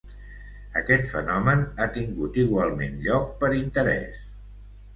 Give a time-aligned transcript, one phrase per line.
[0.79, 4.29] Aquest fenomen ha tingut igualment lloc per interès.